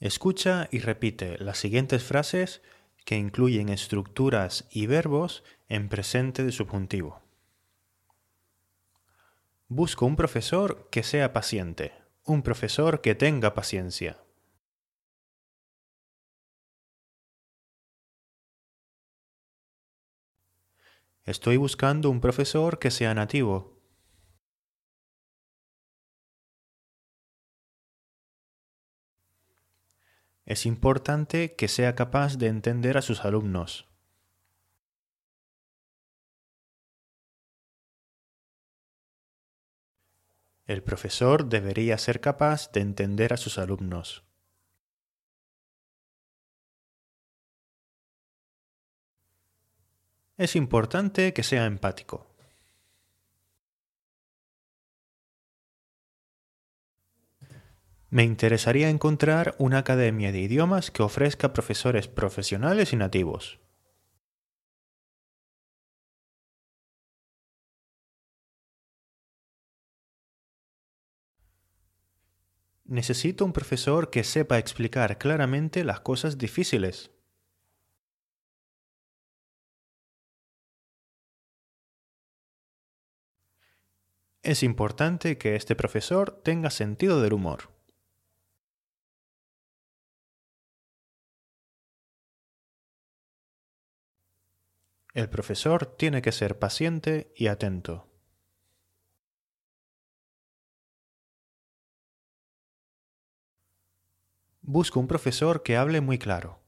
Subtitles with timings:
[0.00, 2.62] Escucha y repite las siguientes frases
[3.04, 7.20] que incluyen estructuras y verbos en presente de subjuntivo.
[9.68, 11.92] Busco un profesor que sea paciente,
[12.24, 14.18] un profesor que tenga paciencia.
[21.24, 23.79] Estoy buscando un profesor que sea nativo.
[30.44, 33.88] Es importante que sea capaz de entender a sus alumnos.
[40.66, 44.24] El profesor debería ser capaz de entender a sus alumnos.
[50.36, 52.29] Es importante que sea empático.
[58.12, 63.60] Me interesaría encontrar una academia de idiomas que ofrezca profesores profesionales y nativos.
[72.84, 77.12] Necesito un profesor que sepa explicar claramente las cosas difíciles.
[84.42, 87.79] Es importante que este profesor tenga sentido del humor.
[95.20, 98.08] El profesor tiene que ser paciente y atento.
[104.62, 106.62] Busco un profesor que hable muy claro.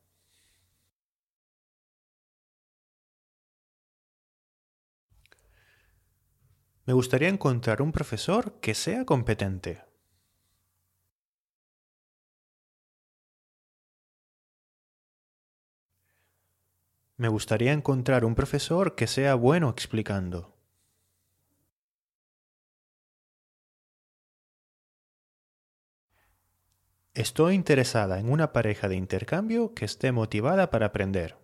[6.85, 9.92] Me gustaría encontrar un profesor que sea competente.
[17.23, 20.57] Me gustaría encontrar un profesor que sea bueno explicando.
[27.15, 31.37] Estoy interesada en una pareja de intercambio que esté motivada para aprender.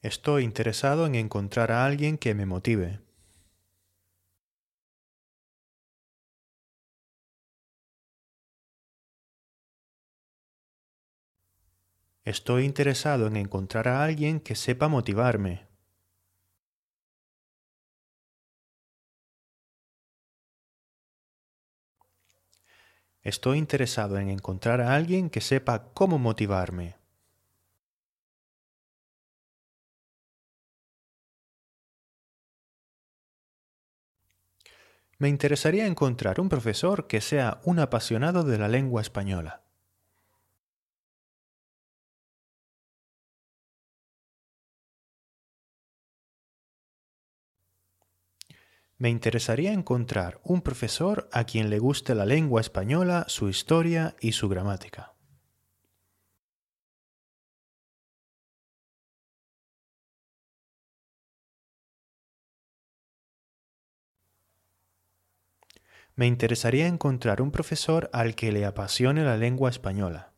[0.00, 3.00] Estoy interesado en encontrar a alguien que me motive.
[12.30, 15.66] Estoy interesado en encontrar a alguien que sepa motivarme.
[23.22, 26.98] Estoy interesado en encontrar a alguien que sepa cómo motivarme.
[35.18, 39.64] Me interesaría encontrar un profesor que sea un apasionado de la lengua española.
[49.00, 54.32] Me interesaría encontrar un profesor a quien le guste la lengua española, su historia y
[54.32, 55.14] su gramática.
[66.14, 70.29] Me interesaría encontrar un profesor al que le apasione la lengua española.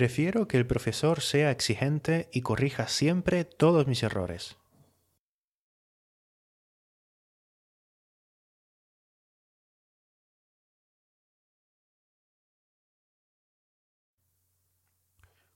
[0.00, 4.56] Prefiero que el profesor sea exigente y corrija siempre todos mis errores.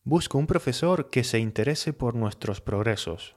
[0.02, 3.36] Busco un profesor que se interese por nuestros progresos.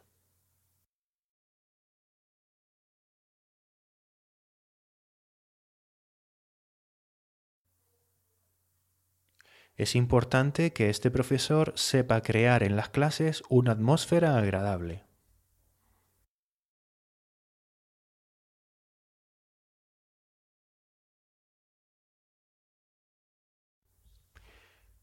[9.77, 15.05] Es importante que este profesor sepa crear en las clases una atmósfera agradable.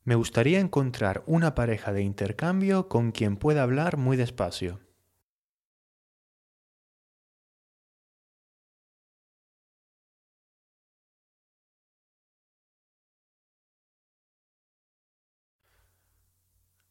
[0.03, 4.81] Me gustaría encontrar una pareja de intercambio con quien pueda hablar muy despacio.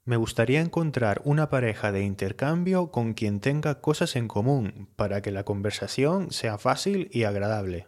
[0.05, 5.31] Me gustaría encontrar una pareja de intercambio con quien tenga cosas en común para que
[5.31, 7.87] la conversación sea fácil y agradable.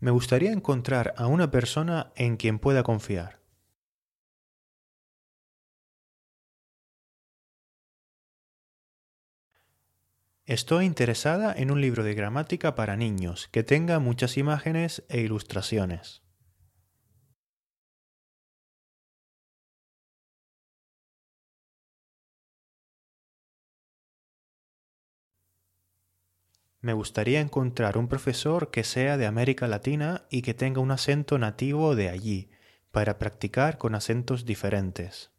[0.00, 3.45] Me gustaría encontrar a una persona en quien pueda confiar.
[10.46, 16.22] Estoy interesada en un libro de gramática para niños que tenga muchas imágenes e ilustraciones.
[26.80, 31.38] Me gustaría encontrar un profesor que sea de América Latina y que tenga un acento
[31.38, 32.50] nativo de allí,
[32.92, 35.35] para practicar con acentos diferentes.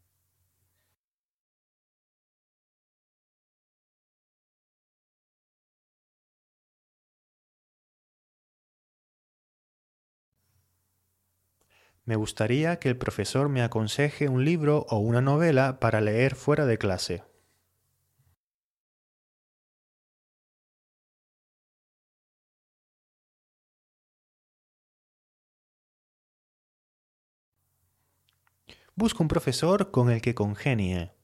[12.07, 16.65] Me gustaría que el profesor me aconseje un libro o una novela para leer fuera
[16.65, 17.25] de clase.
[28.95, 31.17] Busco un profesor con el que congenie.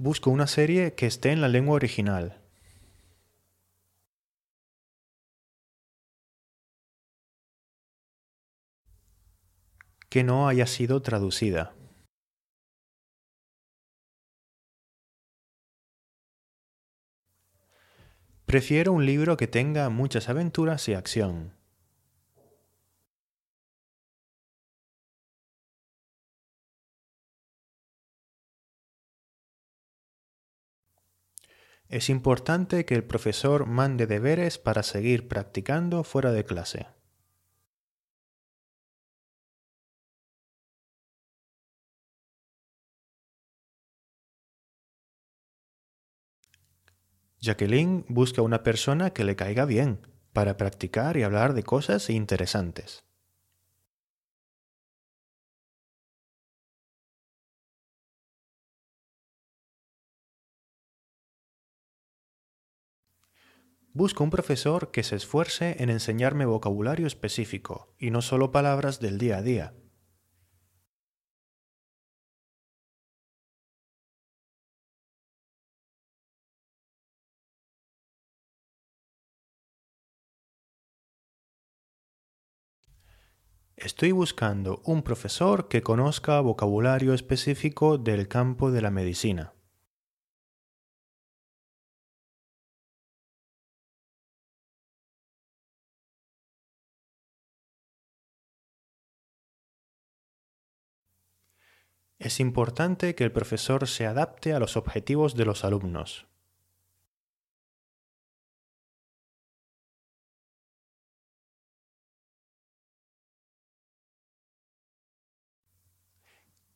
[0.00, 2.40] Busco una serie que esté en la lengua original.
[10.08, 11.74] Que no haya sido traducida.
[18.46, 21.57] Prefiero un libro que tenga muchas aventuras y acción.
[31.88, 36.86] Es importante que el profesor mande deberes para seguir practicando fuera de clase.
[47.40, 53.07] Jacqueline busca una persona que le caiga bien, para practicar y hablar de cosas interesantes.
[63.94, 69.18] Busco un profesor que se esfuerce en enseñarme vocabulario específico y no solo palabras del
[69.18, 69.74] día a día.
[83.76, 89.54] Estoy buscando un profesor que conozca vocabulario específico del campo de la medicina.
[102.18, 106.26] Es importante que el profesor se adapte a los objetivos de los alumnos.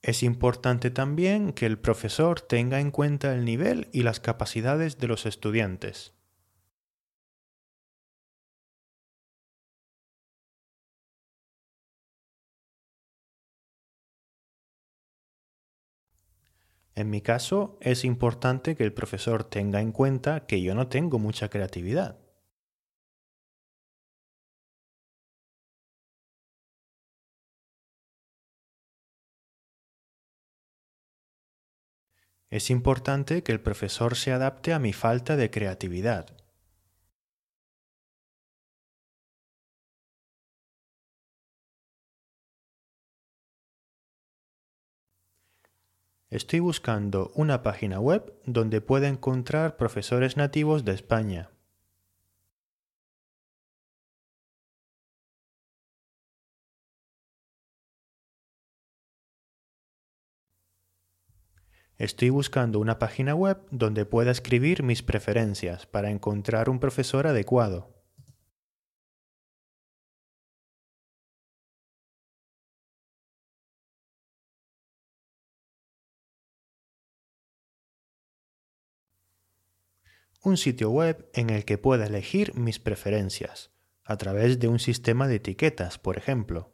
[0.00, 5.08] Es importante también que el profesor tenga en cuenta el nivel y las capacidades de
[5.08, 6.12] los estudiantes.
[16.94, 21.18] En mi caso, es importante que el profesor tenga en cuenta que yo no tengo
[21.18, 22.18] mucha creatividad.
[32.50, 36.36] Es importante que el profesor se adapte a mi falta de creatividad.
[46.32, 51.50] Estoy buscando una página web donde pueda encontrar profesores nativos de España.
[61.98, 67.91] Estoy buscando una página web donde pueda escribir mis preferencias para encontrar un profesor adecuado.
[80.44, 83.70] Un sitio web en el que pueda elegir mis preferencias,
[84.02, 86.72] a través de un sistema de etiquetas, por ejemplo.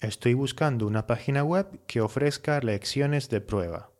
[0.00, 3.92] Estoy buscando una página web que ofrezca lecciones de prueba.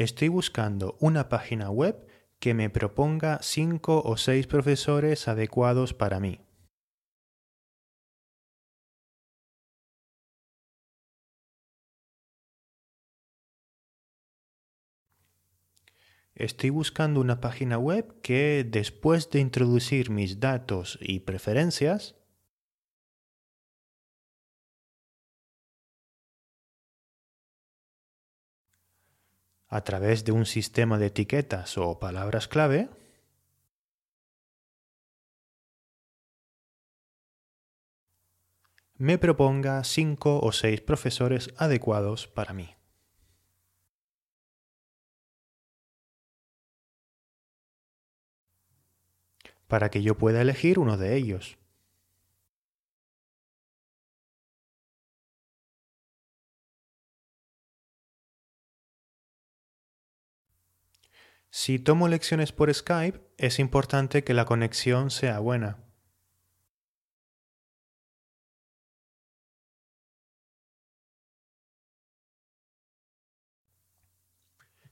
[0.00, 2.06] Estoy buscando una página web
[2.38, 6.40] que me proponga cinco o seis profesores adecuados para mí.
[16.34, 22.19] Estoy buscando una página web que, después de introducir mis datos y preferencias,
[29.70, 32.90] a través de un sistema de etiquetas o palabras clave,
[38.98, 42.76] me proponga cinco o seis profesores adecuados para mí.
[49.70, 51.59] para que yo pueda elegir uno de ellos.
[61.52, 65.78] Si tomo lecciones por Skype, es importante que la conexión sea buena.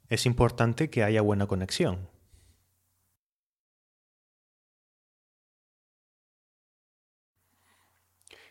[0.08, 2.08] Es importante que haya buena conexión.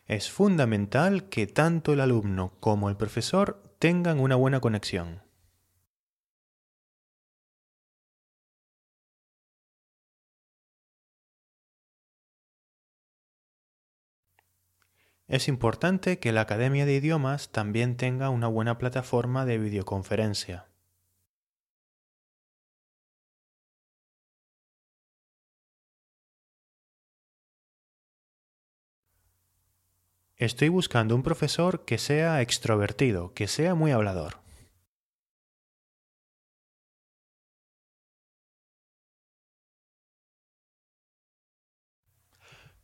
[0.06, 5.27] Es fundamental que tanto el alumno como el profesor tengan una buena conexión.
[15.28, 20.68] Es importante que la Academia de Idiomas también tenga una buena plataforma de videoconferencia.
[30.36, 34.47] Estoy buscando un profesor que sea extrovertido, que sea muy hablador.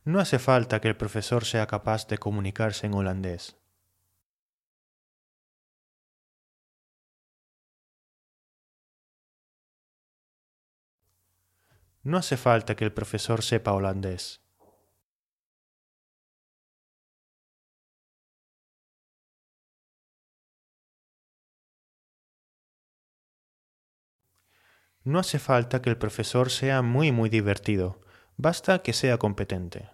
[0.07, 3.59] No hace falta que el profesor sea capaz de comunicarse en holandés.
[12.05, 14.41] No hace falta que el profesor sepa holandés.
[25.05, 28.01] No hace falta que el profesor sea muy muy divertido,
[28.37, 29.94] basta que sea competente.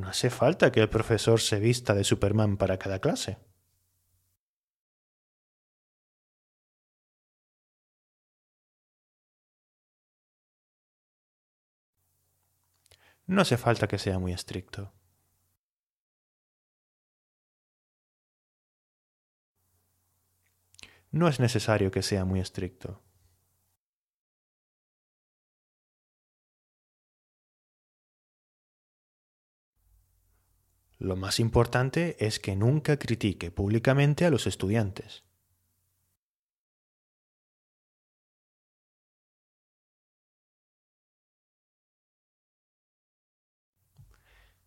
[0.00, 3.38] No hace falta que el profesor se vista de Superman para cada clase.
[13.26, 14.92] No hace falta que sea muy estricto.
[21.10, 23.00] no es necesario que sea muy estricto.
[30.98, 35.22] Lo más importante es que nunca critique públicamente a los estudiantes.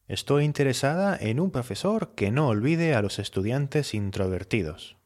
[0.08, 5.00] Estoy interesada en un profesor que no olvide a los estudiantes introvertidos.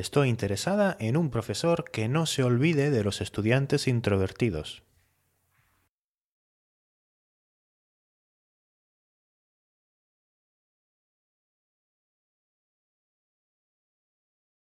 [0.00, 4.82] Estoy interesada en un profesor que no se olvide de los estudiantes introvertidos.